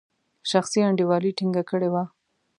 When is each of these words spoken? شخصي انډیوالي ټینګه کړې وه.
شخصي 0.49 0.79
انډیوالي 0.87 1.31
ټینګه 1.37 1.63
کړې 1.69 1.89
وه. 1.93 2.03